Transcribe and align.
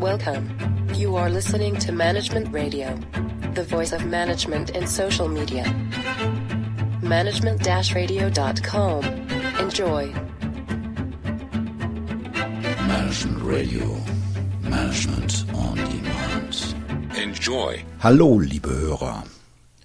Welcome. 0.00 0.48
You 0.94 1.16
are 1.16 1.28
listening 1.28 1.76
to 1.80 1.90
Management 1.90 2.52
Radio, 2.52 2.96
the 3.54 3.64
voice 3.64 3.92
of 3.92 4.06
management 4.06 4.70
in 4.70 4.86
social 4.86 5.28
media. 5.28 5.64
Management-radio.com. 7.02 9.04
Enjoy. 9.58 10.12
Management 12.86 13.42
Radio. 13.42 13.96
Management 14.62 15.44
on 15.52 15.74
Demand. 15.74 16.76
Enjoy. 17.16 17.84
Hallo, 17.98 18.38
liebe 18.38 18.70
Hörer. 18.70 19.24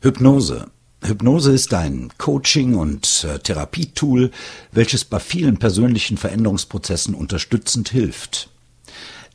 Hypnose. 0.04 0.70
Hypnose 1.04 1.54
ist 1.54 1.74
ein 1.74 2.12
Coaching- 2.20 2.76
und 2.76 3.26
äh, 3.28 3.40
Therapietool, 3.40 4.30
welches 4.72 5.06
bei 5.06 5.20
vielen 5.20 5.58
persönlichen 5.58 6.18
Veränderungsprozessen 6.18 7.16
unterstützend 7.16 7.90
hilft. 7.90 8.53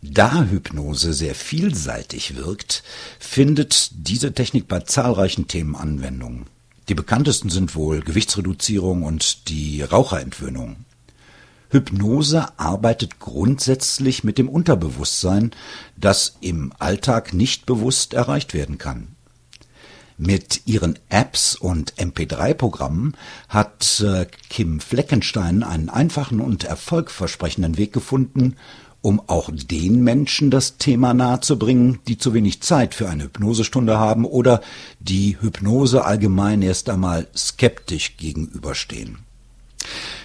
Da 0.00 0.44
Hypnose 0.44 1.12
sehr 1.12 1.34
vielseitig 1.34 2.36
wirkt, 2.36 2.84
findet 3.18 3.90
diese 3.92 4.32
Technik 4.32 4.68
bei 4.68 4.80
zahlreichen 4.80 5.48
Themen 5.48 5.74
Anwendung. 5.74 6.46
Die 6.88 6.94
bekanntesten 6.94 7.50
sind 7.50 7.74
wohl 7.74 8.00
Gewichtsreduzierung 8.00 9.02
und 9.02 9.48
die 9.48 9.82
Raucherentwöhnung. 9.82 10.76
Hypnose 11.70 12.58
arbeitet 12.58 13.18
grundsätzlich 13.18 14.24
mit 14.24 14.38
dem 14.38 14.48
Unterbewusstsein, 14.48 15.50
das 15.96 16.36
im 16.40 16.72
Alltag 16.78 17.34
nicht 17.34 17.66
bewusst 17.66 18.14
erreicht 18.14 18.54
werden 18.54 18.78
kann. 18.78 19.08
Mit 20.16 20.62
ihren 20.66 20.98
Apps 21.10 21.54
und 21.54 21.94
MP3-Programmen 21.94 23.14
hat 23.48 24.00
äh, 24.00 24.26
Kim 24.48 24.80
Fleckenstein 24.80 25.62
einen 25.62 25.90
einfachen 25.90 26.40
und 26.40 26.64
erfolgversprechenden 26.64 27.76
Weg 27.76 27.92
gefunden, 27.92 28.56
um 29.02 29.22
auch 29.28 29.50
den 29.52 30.02
Menschen 30.02 30.50
das 30.50 30.76
Thema 30.76 31.14
nahezubringen, 31.14 32.00
die 32.08 32.18
zu 32.18 32.34
wenig 32.34 32.62
Zeit 32.62 32.94
für 32.94 33.08
eine 33.08 33.24
Hypnosestunde 33.24 33.98
haben 33.98 34.24
oder 34.24 34.60
die 34.98 35.36
Hypnose 35.40 36.04
allgemein 36.04 36.62
erst 36.62 36.90
einmal 36.90 37.26
skeptisch 37.34 38.16
gegenüberstehen. 38.16 39.24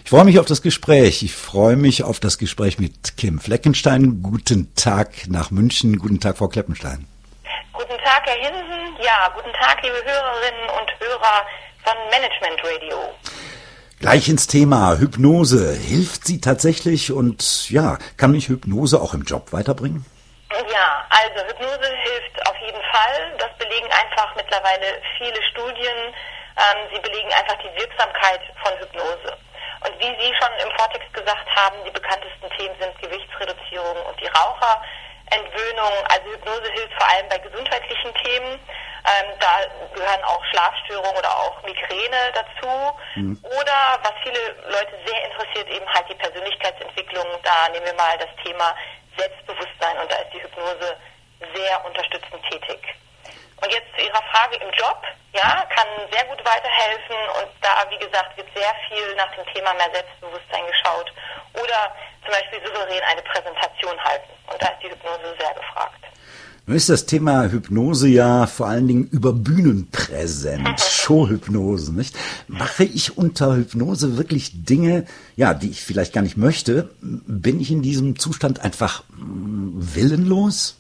Ich 0.03 0.09
freue 0.09 0.25
mich 0.25 0.39
auf 0.39 0.45
das 0.45 0.61
Gespräch. 0.61 1.23
Ich 1.23 1.33
freue 1.33 1.75
mich 1.75 2.03
auf 2.03 2.19
das 2.19 2.37
Gespräch 2.37 2.79
mit 2.79 3.15
Kim 3.17 3.39
Fleckenstein. 3.39 4.21
Guten 4.21 4.73
Tag 4.75 5.27
nach 5.27 5.51
München. 5.51 5.97
Guten 5.99 6.19
Tag, 6.19 6.37
Frau 6.37 6.47
Kleppenstein. 6.47 7.07
Guten 7.71 7.97
Tag, 8.03 8.23
Herr 8.25 8.35
Hinsen. 8.35 8.97
Ja, 9.03 9.31
guten 9.33 9.53
Tag, 9.53 9.81
liebe 9.83 9.95
Hörerinnen 9.95 10.69
und 10.79 10.89
Hörer 10.99 11.45
von 11.83 11.93
Management 12.09 12.59
Radio. 12.63 12.97
Gleich 14.03 14.27
ins 14.27 14.47
Thema 14.47 14.99
Hypnose. 14.99 15.79
Hilft 15.79 16.27
sie 16.27 16.41
tatsächlich 16.41 17.13
und 17.13 17.69
ja, 17.69 17.95
kann 18.17 18.35
mich 18.35 18.49
Hypnose 18.49 18.99
auch 18.99 19.13
im 19.13 19.23
Job 19.23 19.53
weiterbringen? 19.55 20.03
Ja, 20.51 21.07
also 21.07 21.39
Hypnose 21.47 21.87
hilft 22.03 22.35
auf 22.43 22.57
jeden 22.59 22.83
Fall. 22.91 23.31
Das 23.39 23.47
belegen 23.55 23.87
einfach 23.87 24.35
mittlerweile 24.35 24.99
viele 25.15 25.39
Studien. 25.47 26.11
Ähm, 26.11 26.79
sie 26.91 26.99
belegen 26.99 27.31
einfach 27.31 27.55
die 27.63 27.71
Wirksamkeit 27.79 28.43
von 28.59 28.75
Hypnose. 28.75 29.39
Und 29.87 29.95
wie 29.95 30.11
Sie 30.19 30.35
schon 30.35 30.51
im 30.67 30.71
Vortext 30.75 31.07
gesagt 31.13 31.47
haben, 31.55 31.79
die 31.87 31.91
bekanntesten 31.95 32.51
Themen 32.59 32.75
sind 32.83 32.99
Gewichtsreduzierung 32.99 34.03
und 34.03 34.19
die 34.19 34.27
Raucherentwöhnung. 34.35 35.93
Also 36.11 36.27
Hypnose 36.27 36.67
hilft 36.75 36.91
vor 36.99 37.07
allem 37.07 37.29
bei 37.31 37.39
gesundheitlichen 37.39 38.11
Themen. 38.19 38.59
Ähm, 39.05 39.33
da 39.39 39.59
gehören 39.93 40.23
auch 40.23 40.43
Schlafstörungen 40.45 41.17
oder 41.17 41.29
auch 41.29 41.61
Migräne 41.63 42.31
dazu. 42.33 42.71
Mhm. 43.15 43.37
Oder 43.43 43.99
was 44.01 44.13
viele 44.23 44.39
Leute 44.69 44.95
sehr 45.05 45.25
interessiert, 45.25 45.69
eben 45.69 45.87
halt 45.93 46.07
die 46.09 46.15
Persönlichkeitsentwicklung. 46.15 47.25
Da 47.43 47.69
nehmen 47.69 47.85
wir 47.85 47.93
mal 47.95 48.17
das 48.17 48.29
Thema 48.43 48.73
Selbstbewusstsein 49.17 49.97
und 49.99 50.11
da 50.11 50.15
ist 50.17 50.33
die 50.33 50.41
Hypnose 50.41 50.95
sehr 51.53 51.85
unterstützend 51.85 52.41
tätig. 52.49 52.79
Und 53.61 53.71
jetzt 53.71 53.87
zu 53.95 54.03
Ihrer 54.03 54.23
Frage 54.31 54.57
im 54.57 54.71
Job, 54.71 55.01
ja, 55.33 55.65
kann 55.69 55.87
sehr 56.11 56.25
gut 56.25 56.43
weiterhelfen 56.43 57.15
und 57.39 57.49
da, 57.61 57.85
wie 57.89 57.97
gesagt, 57.97 58.35
wird 58.37 58.47
sehr 58.53 58.73
viel 58.87 59.15
nach 59.15 59.31
dem 59.35 59.45
Thema 59.53 59.73
mehr 59.73 59.89
Selbstbewusstsein 59.93 60.67
geschaut 60.67 61.11
oder 61.53 61.95
zum 62.23 62.31
Beispiel 62.31 62.65
souverän 62.65 63.03
eine 63.03 63.21
Präsentation 63.21 63.97
halten 64.03 64.31
und 64.51 64.61
da 64.61 64.67
ist 64.67 64.81
die 64.83 64.89
Hypnose 64.89 65.35
sehr 65.39 65.53
gefragt. 65.53 66.03
Nun 66.65 66.77
ist 66.77 66.89
das 66.89 67.05
Thema 67.05 67.51
Hypnose 67.51 68.07
ja 68.07 68.47
vor 68.47 68.67
allen 68.67 68.87
Dingen 68.87 69.09
über 69.11 69.33
Bühnen 69.33 69.91
präsent, 69.91 70.79
Showhypnose, 70.79 71.93
nicht? 71.93 72.15
Mache 72.47 72.85
ich 72.85 73.17
unter 73.17 73.55
Hypnose 73.55 74.17
wirklich 74.17 74.51
Dinge, 74.53 75.05
ja, 75.35 75.53
die 75.53 75.71
ich 75.71 75.83
vielleicht 75.83 76.13
gar 76.13 76.21
nicht 76.21 76.37
möchte? 76.37 76.89
Bin 77.01 77.59
ich 77.59 77.69
in 77.69 77.81
diesem 77.81 78.17
Zustand 78.17 78.63
einfach 78.63 79.03
mm, 79.09 79.71
willenlos? 79.75 80.79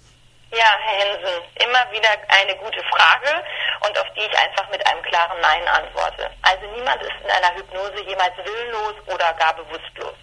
Ja, 0.55 0.71
Herr 0.79 1.03
Hensen, 1.03 1.35
immer 1.67 1.83
wieder 1.91 2.15
eine 2.29 2.55
gute 2.63 2.79
Frage 2.87 3.43
und 3.85 3.99
auf 3.99 4.07
die 4.15 4.21
ich 4.21 4.37
einfach 4.39 4.69
mit 4.71 4.79
einem 4.87 5.01
klaren 5.03 5.41
Nein 5.41 5.67
antworte. 5.67 6.31
Also 6.43 6.63
niemand 6.77 7.01
ist 7.01 7.19
in 7.25 7.29
einer 7.29 7.59
Hypnose 7.59 8.07
jemals 8.07 8.37
willenlos 8.37 8.95
oder 9.07 9.33
gar 9.33 9.53
bewusstlos. 9.57 10.15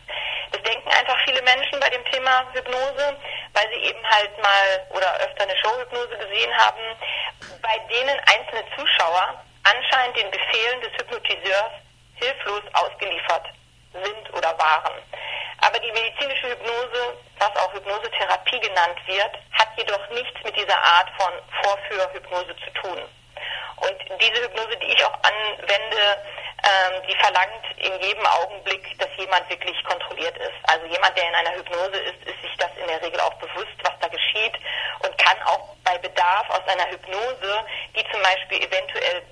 Das 0.52 0.62
denken 0.62 0.88
einfach 0.88 1.18
viele 1.26 1.42
Menschen 1.42 1.78
bei 1.80 1.90
dem 1.90 2.04
Thema 2.10 2.46
Hypnose, 2.54 3.16
weil 3.54 3.68
sie 3.72 3.80
eben 3.88 4.04
halt 4.08 4.30
mal 4.42 4.86
oder 4.90 5.14
öfter 5.20 5.42
eine 5.42 5.56
Showhypnose 5.56 6.16
gesehen 6.18 6.56
haben, 6.56 6.96
bei 7.62 7.78
denen 7.92 8.18
einzelne 8.20 8.64
Zuschauer 8.76 9.42
anscheinend 9.64 10.16
den 10.16 10.30
Befehlen 10.30 10.80
des 10.80 10.92
Hypnotiseurs 10.98 11.72
hilflos 12.16 12.62
ausgeliefert 12.74 13.46
sind 13.92 14.34
oder 14.34 14.56
waren. 14.58 14.94
Aber 15.62 15.78
die 15.78 15.92
medizinische 15.92 16.50
Hypnose, 16.50 17.16
was 17.38 17.56
auch 17.56 17.72
Hypnosetherapie 17.74 18.60
genannt 18.60 18.98
wird, 19.06 19.32
hat 19.52 19.68
jedoch 19.76 20.08
nichts 20.10 20.42
mit 20.44 20.56
dieser 20.56 20.78
Art 20.78 21.08
von 21.18 21.32
Vorführhypnose 21.62 22.56
zu 22.64 22.70
tun. 22.80 23.02
Und 23.76 23.96
diese 24.20 24.42
Hypnose, 24.42 24.76
die 24.76 24.92
ich 24.92 25.04
auch 25.04 25.18
anwende, 25.22 26.18
ähm, 26.62 27.02
die 27.08 27.16
verlangt 27.16 27.64
in 27.76 28.00
jedem 28.00 28.26
Augenblick, 28.26 28.98
dass 28.98 29.08
jemand 29.16 29.48
wirklich 29.48 29.82
kontrolliert 29.84 30.36
ist. 30.36 30.60
Also 30.64 30.86
jemand, 30.86 31.16
der 31.16 31.28
in 31.28 31.34
einer 31.34 31.52
Hypnose 31.56 31.96
ist, 31.96 32.22
ist 32.24 32.40
sich 32.42 32.56
das 32.58 32.70
in 32.76 32.86
der 32.86 33.00
Regel 33.02 33.20
auch 33.20 33.34
bewusst, 33.34 33.76
was 33.82 33.94
da 34.00 34.08
geschieht 34.08 34.54
und 35.00 35.16
kann 35.18 35.36
auch 35.44 35.74
bei 35.84 35.96
Bedarf 35.98 36.48
aus 36.50 36.59
einer 36.70 36.90
Hypnose, 36.90 37.52
die 37.94 38.04
zum 38.10 38.22
Beispiel 38.22 38.58
eventuell 38.58 39.22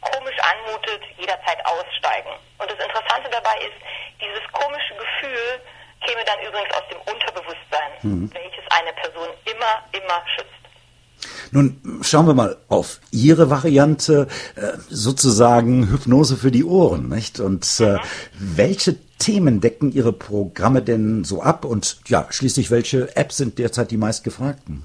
komisch 0.00 0.38
anmutet, 0.42 1.02
jederzeit 1.18 1.58
aussteigen. 1.66 2.30
Und 2.58 2.70
das 2.70 2.78
Interessante 2.78 3.28
dabei 3.30 3.56
ist, 3.62 3.78
dieses 4.20 4.44
komische 4.52 4.94
Gefühl 4.94 5.60
käme 6.06 6.24
dann 6.24 6.38
übrigens 6.46 6.72
aus 6.74 6.86
dem 6.90 7.00
Unterbewusstsein, 7.12 7.90
mhm. 8.02 8.30
welches 8.32 8.64
eine 8.70 8.92
Person 8.94 9.28
immer, 9.44 9.82
immer 9.92 10.22
schützt. 10.34 10.58
Nun 11.50 12.00
schauen 12.02 12.26
wir 12.26 12.34
mal 12.34 12.58
auf 12.68 13.00
Ihre 13.10 13.50
Variante, 13.50 14.28
äh, 14.54 14.78
sozusagen 14.88 15.90
Hypnose 15.90 16.36
für 16.36 16.50
die 16.50 16.64
Ohren, 16.64 17.08
nicht? 17.08 17.40
Und 17.40 17.80
äh, 17.80 17.94
mhm. 17.94 18.00
welche 18.32 18.96
Themen 19.18 19.60
decken 19.60 19.90
Ihre 19.90 20.12
Programme 20.12 20.82
denn 20.82 21.24
so 21.24 21.42
ab? 21.42 21.64
Und 21.64 21.98
ja, 22.06 22.26
schließlich 22.30 22.70
welche 22.70 23.16
Apps 23.16 23.38
sind 23.38 23.58
derzeit 23.58 23.90
die 23.90 23.96
meistgefragten? 23.96 24.84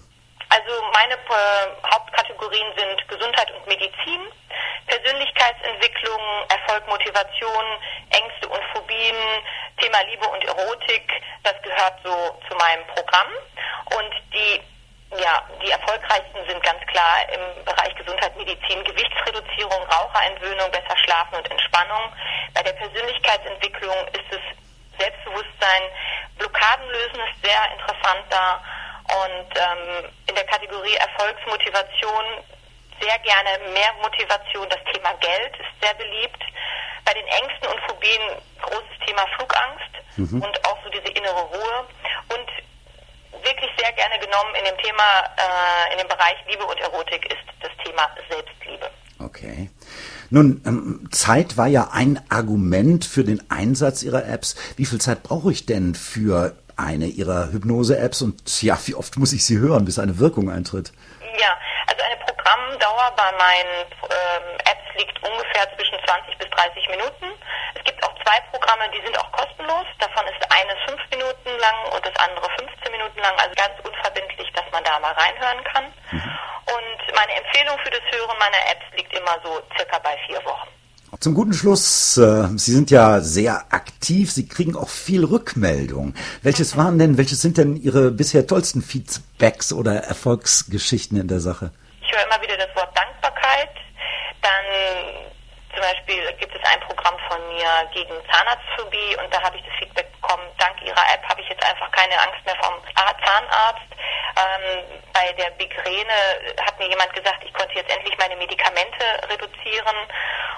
Also 0.53 0.83
meine 0.93 1.15
äh, 1.15 1.89
Hauptkategorien 1.91 2.67
sind 2.77 3.07
Gesundheit 3.07 3.49
und 3.51 3.65
Medizin, 3.65 4.21
Persönlichkeitsentwicklung, 4.85 6.21
Erfolg, 6.49 6.87
Motivation, 6.87 7.65
Ängste 8.11 8.47
und 8.47 8.61
Phobien, 8.71 9.15
Thema 9.81 10.01
Liebe 10.01 10.27
und 10.27 10.43
Erotik, 10.45 11.09
das 11.41 11.59
gehört 11.63 11.95
so 12.03 12.37
zu 12.47 12.55
meinem 12.55 12.85
Programm. 12.93 13.29
Und 13.97 14.13
die 14.31 14.61
ja, 15.17 15.43
die 15.61 15.69
erfolgreichsten 15.69 16.39
sind 16.47 16.61
ganz 16.63 16.81
klar 16.87 17.17
im 17.29 17.65
Bereich 17.65 17.93
Gesundheit, 17.95 18.35
Medizin, 18.35 18.83
Gewichtsreduzierung, 18.83 19.83
Raucherentwöhnung, 19.85 20.71
besser 20.71 20.97
Schlafen 21.03 21.35
und 21.35 21.51
Entspannung. 21.51 22.11
Bei 22.55 22.63
der 22.63 22.73
Persönlichkeitsentwicklung 22.73 23.95
ist 24.07 24.31
es 24.31 24.41
Selbstbewusstsein, 24.97 25.83
Blockaden 26.37 26.87
lösen 26.89 27.21
ist 27.29 27.43
sehr 27.43 27.61
interessant 27.73 28.25
da. 28.29 28.63
Und 29.13 29.49
ähm, 29.53 30.09
in 30.27 30.35
der 30.35 30.45
Kategorie 30.45 30.95
Erfolgsmotivation 30.95 32.25
sehr 32.99 33.19
gerne 33.19 33.59
mehr 33.73 33.93
Motivation. 34.01 34.67
Das 34.69 34.81
Thema 34.91 35.13
Geld 35.19 35.53
ist 35.59 35.73
sehr 35.81 35.93
beliebt. 35.93 36.41
Bei 37.05 37.13
den 37.13 37.27
Ängsten 37.27 37.67
und 37.67 37.79
Phobien 37.87 38.21
großes 38.61 38.97
Thema 39.05 39.25
Flugangst 39.35 39.93
mhm. 40.17 40.41
und 40.41 40.65
auch 40.65 40.77
so 40.83 40.89
diese 40.89 41.11
innere 41.13 41.41
Ruhe. 41.41 41.87
Und 42.29 42.47
wirklich 43.43 43.69
sehr 43.77 43.91
gerne 43.93 44.17
genommen 44.19 44.55
in 44.57 44.65
dem 44.65 44.77
Thema, 44.77 45.03
äh, 45.37 45.93
in 45.93 45.99
dem 45.99 46.07
Bereich 46.07 46.37
Liebe 46.49 46.63
und 46.63 46.79
Erotik 46.79 47.25
ist 47.29 47.45
das 47.61 47.71
Thema 47.83 48.09
Selbstliebe. 48.29 48.89
Okay. 49.19 49.69
Nun, 50.29 50.61
ähm, 50.65 51.07
Zeit 51.11 51.57
war 51.57 51.67
ja 51.67 51.89
ein 51.91 52.19
Argument 52.29 53.05
für 53.05 53.23
den 53.23 53.43
Einsatz 53.51 54.03
Ihrer 54.03 54.25
Apps. 54.25 54.55
Wie 54.77 54.85
viel 54.85 54.99
Zeit 54.99 55.23
brauche 55.23 55.51
ich 55.51 55.65
denn 55.65 55.93
für 55.95 56.55
eine 56.77 57.05
Ihrer 57.05 57.51
Hypnose-Apps 57.51 58.21
und 58.21 58.61
ja, 58.61 58.77
wie 58.85 58.95
oft 58.95 59.17
muss 59.17 59.33
ich 59.33 59.45
sie 59.45 59.57
hören, 59.57 59.85
bis 59.85 59.99
eine 59.99 60.19
Wirkung 60.19 60.49
eintritt? 60.49 60.91
Ja, 61.39 61.57
also 61.87 62.03
eine 62.03 62.17
Programmdauer 62.25 63.13
bei 63.15 63.31
meinen 63.37 63.85
ähm, 63.89 64.57
Apps 64.65 64.87
liegt 64.97 65.17
ungefähr 65.23 65.67
zwischen 65.75 65.97
20 66.05 66.37
bis 66.37 66.49
30 66.49 66.89
Minuten. 66.89 67.25
Es 67.75 67.83
gibt 67.83 68.03
auch 68.03 68.13
zwei 68.23 68.39
Programme, 68.51 68.89
die 68.93 69.01
sind 69.05 69.17
auch 69.17 69.31
kostenlos. 69.31 69.85
Davon 69.99 70.25
ist 70.27 70.41
eines 70.51 70.77
fünf 70.85 71.01
Minuten 71.09 71.49
lang 71.59 71.77
und 71.95 72.05
das 72.05 72.15
andere 72.17 72.47
15 72.57 72.91
Minuten 72.91 73.19
lang, 73.19 73.33
also 73.37 73.53
ganz 73.55 73.73
unverbindlich, 73.83 74.51
dass 74.53 74.65
man 74.71 74.83
da 74.83 74.99
mal 74.99 75.13
reinhören 75.13 75.63
kann. 75.65 75.85
Mhm. 76.11 76.31
Und 76.73 77.15
meine 77.15 77.33
Empfehlung 77.37 77.77
für 77.83 77.91
das 77.91 78.05
Hören 78.11 78.37
meiner 78.39 78.61
Apps 78.71 78.85
liegt 78.97 79.13
immer 79.13 79.37
so 79.43 79.61
circa 79.75 79.99
bei 79.99 80.17
vier 80.27 80.43
Wochen. 80.45 80.69
Zum 81.23 81.35
guten 81.35 81.53
Schluss, 81.53 82.17
äh, 82.17 82.49
Sie 82.57 82.73
sind 82.73 82.91
ja 82.91 83.21
sehr 83.21 83.71
aktiv, 83.71 84.29
Sie 84.29 84.45
kriegen 84.45 84.75
auch 84.75 84.89
viel 84.89 85.23
Rückmeldung. 85.23 86.15
Welches 86.41 86.75
waren 86.75 86.99
denn, 86.99 87.17
welches 87.17 87.41
sind 87.41 87.57
denn 87.57 87.77
Ihre 87.77 88.11
bisher 88.11 88.45
tollsten 88.45 88.81
Feedbacks 88.81 89.71
oder 89.71 90.03
Erfolgsgeschichten 90.03 91.15
in 91.17 91.29
der 91.29 91.39
Sache? 91.39 91.71
Ich 92.01 92.11
höre 92.11 92.27
immer 92.27 92.43
wieder 92.43 92.57
das 92.57 92.75
Wort 92.75 92.91
Dankbarkeit. 92.91 93.71
Dann 94.41 94.67
zum 95.71 95.79
Beispiel 95.79 96.27
gibt 96.43 96.51
es 96.59 96.63
ein 96.67 96.81
Programm 96.81 97.15
von 97.31 97.39
mir 97.55 97.71
gegen 97.95 98.11
Zahnarztphobie 98.27 99.15
und 99.23 99.33
da 99.33 99.41
habe 99.43 99.55
ich 99.55 99.63
das 99.63 99.79
Feedback 99.79 100.11
bekommen, 100.19 100.43
dank 100.59 100.75
Ihrer 100.83 101.07
App 101.07 101.23
habe 101.23 101.39
ich 101.39 101.47
jetzt 101.47 101.63
einfach 101.63 101.89
keine 101.95 102.19
Angst 102.19 102.43
mehr 102.43 102.59
vom 102.59 102.75
Zahnarzt. 102.99 103.89
Ähm, 104.35 104.99
bei 105.13 105.31
der 105.39 105.55
Migräne 105.55 106.19
hat 106.59 106.77
mir 106.79 106.89
jemand 106.89 107.13
gesagt, 107.13 107.47
ich 107.47 107.53
konnte 107.53 107.75
jetzt 107.75 107.95
endlich 107.95 108.17
meine 108.17 108.35
Medikamente 108.35 109.07
reduzieren 109.31 109.95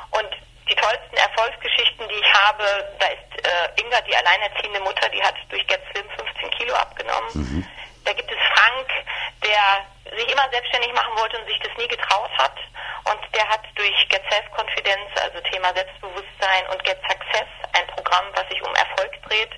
und 0.10 0.32
tollsten 0.86 1.18
Erfolgsgeschichten, 1.18 2.08
die 2.08 2.16
ich 2.22 2.34
habe, 2.34 2.64
da 3.00 3.08
ist 3.08 3.46
äh, 3.46 3.82
Inga, 3.82 4.02
die 4.02 4.16
alleinerziehende 4.16 4.80
Mutter, 4.82 5.10
die 5.10 5.24
hat 5.24 5.36
durch 5.50 5.66
Get 5.68 5.82
Slim 5.92 6.06
15 6.10 6.50
Kilo 6.52 6.76
abgenommen. 6.76 7.30
Mhm. 7.34 7.68
Da 8.06 8.14
gibt 8.14 8.32
es 8.32 8.38
Frank, 8.54 8.88
der 9.42 10.16
sich 10.16 10.30
immer 10.32 10.48
selbstständig 10.52 10.94
machen 10.94 11.18
wollte 11.18 11.40
und 11.40 11.48
sich 11.48 11.60
das 11.60 11.76
nie 11.78 11.88
getraut 11.88 12.30
hat. 12.38 12.54
Und 13.06 13.20
der 13.34 13.48
hat 13.50 13.62
durch 13.76 14.10
Get 14.10 14.22
Self 14.30 14.46
Confidence, 14.54 15.10
also 15.22 15.42
Thema 15.50 15.74
Selbstbewusstsein 15.74 16.70
und 16.70 16.84
Get 16.84 17.02
Success, 17.10 17.50
ein 17.74 17.88
Programm, 17.88 18.26
was 18.34 18.48
sich 18.50 18.62
um 18.62 18.74
Erfolg 18.76 19.12
dreht, 19.28 19.52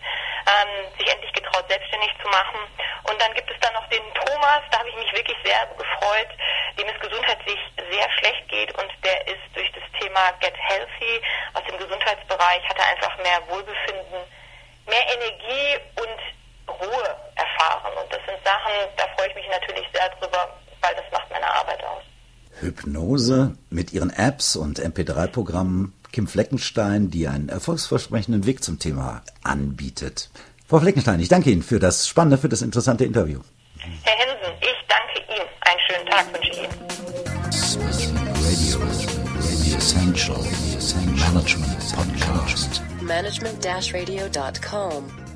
ähm, 0.48 0.88
sich 0.98 1.08
endlich 1.12 1.34
getraut, 1.34 1.66
selbstständig 1.68 2.12
zu 2.22 2.28
machen. 2.30 2.60
Und 3.04 3.22
dann 3.22 3.34
gibt 3.34 3.52
es 3.52 3.60
dann 3.60 3.74
noch 3.74 3.88
den 3.90 4.04
Thomas, 4.16 4.64
da 4.72 4.80
habe 4.80 4.90
ich 4.90 4.96
mich 4.96 5.12
wirklich 5.14 5.38
sehr 5.44 5.68
gefreut, 5.78 6.32
dem 6.80 6.88
es 6.88 7.00
gesundheitlich 7.00 7.60
sehr 7.76 8.10
schlecht 8.20 8.48
geht 8.48 8.72
und 8.78 8.92
der 9.04 9.28
ist 9.28 9.44
durch 9.54 9.72
das 9.72 9.87
Thema 10.18 10.32
Get 10.40 10.54
Healthy 10.58 11.22
aus 11.54 11.64
dem 11.70 11.78
Gesundheitsbereich, 11.78 12.64
hat 12.68 12.78
er 12.78 12.90
einfach 12.96 13.18
mehr 13.18 13.42
Wohlbefinden, 13.50 14.20
mehr 14.88 15.06
Energie 15.14 15.78
und 16.02 16.74
Ruhe 16.76 17.16
erfahren. 17.36 17.94
Und 18.02 18.12
das 18.12 18.20
sind 18.26 18.38
Sachen, 18.44 18.74
da 18.98 19.04
freue 19.16 19.30
ich 19.30 19.36
mich 19.36 19.48
natürlich 19.50 19.86
sehr 19.94 20.10
drüber, 20.20 20.58
weil 20.82 20.96
das 20.96 21.06
macht 21.12 21.30
meine 21.32 21.48
Arbeit 21.48 21.84
aus. 21.84 22.04
Hypnose 22.60 23.56
mit 23.70 23.94
ihren 23.94 24.10
Apps 24.10 24.56
und 24.56 24.80
MP3-Programmen 24.80 25.94
Kim 26.12 26.28
Fleckenstein, 26.28 27.12
die 27.12 27.28
einen 27.28 27.50
erfolgsversprechenden 27.50 28.46
Weg 28.46 28.64
zum 28.64 28.80
Thema 28.80 29.22
anbietet. 29.44 30.30
Frau 30.68 30.80
Fleckenstein, 30.80 31.20
ich 31.20 31.30
danke 31.30 31.52
Ihnen 31.52 31.62
für 31.62 31.80
das 31.80 32.08
spannende, 32.08 32.38
für 32.38 32.50
das 32.50 32.62
interessante 32.62 33.06
Interview. 33.06 33.42
Herr 34.04 34.18
Hensen, 34.18 34.54
ich 34.62 34.88
danke 34.88 35.20
Ihnen. 35.32 35.48
Einen 35.62 35.80
schönen 35.88 36.06
Tag 36.08 36.34
wünsche 36.34 36.50
ich 36.50 36.57
Essential, 40.18 40.42
Management 41.32 41.78
Podcast. 41.94 42.82
Management-radio.com 43.04 45.27